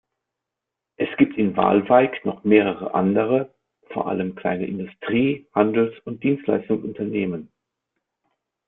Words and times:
Es 0.95 1.15
gibt 1.19 1.37
in 1.37 1.55
Waalwijk 1.55 2.25
noch 2.25 2.43
mehrere 2.43 2.95
andere, 2.95 3.53
vor 3.93 4.07
allem 4.07 4.33
kleine 4.33 4.65
Industrie-, 4.65 5.45
Handels-, 5.53 5.93
und 6.05 6.23
Dienstleistungsunternehmen. 6.23 7.51